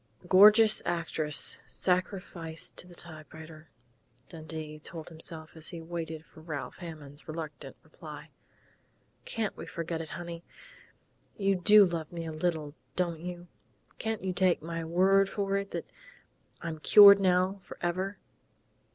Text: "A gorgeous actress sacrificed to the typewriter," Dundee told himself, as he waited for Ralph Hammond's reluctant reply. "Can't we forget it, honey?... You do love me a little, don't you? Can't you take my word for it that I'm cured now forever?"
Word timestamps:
"A 0.23 0.27
gorgeous 0.27 0.81
actress 0.83 1.59
sacrificed 1.67 2.75
to 2.77 2.87
the 2.87 2.95
typewriter," 2.95 3.69
Dundee 4.29 4.79
told 4.79 5.09
himself, 5.09 5.55
as 5.55 5.67
he 5.67 5.79
waited 5.79 6.25
for 6.25 6.41
Ralph 6.41 6.77
Hammond's 6.77 7.27
reluctant 7.27 7.75
reply. 7.83 8.31
"Can't 9.25 9.55
we 9.55 9.67
forget 9.67 10.01
it, 10.01 10.09
honey?... 10.17 10.43
You 11.37 11.53
do 11.55 11.85
love 11.85 12.11
me 12.11 12.25
a 12.25 12.31
little, 12.31 12.73
don't 12.95 13.19
you? 13.19 13.45
Can't 13.99 14.23
you 14.23 14.33
take 14.33 14.63
my 14.63 14.83
word 14.83 15.29
for 15.29 15.55
it 15.55 15.69
that 15.69 15.85
I'm 16.63 16.79
cured 16.79 17.19
now 17.19 17.57
forever?" 17.63 18.17